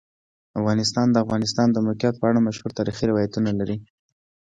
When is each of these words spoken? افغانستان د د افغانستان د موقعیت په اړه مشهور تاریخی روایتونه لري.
افغانستان 0.59 1.07
د 1.09 1.13
د 1.15 1.21
افغانستان 1.25 1.67
د 1.71 1.77
موقعیت 1.87 2.15
په 2.19 2.25
اړه 2.29 2.39
مشهور 2.47 2.71
تاریخی 2.79 3.05
روایتونه 3.11 3.49
لري. 3.59 3.77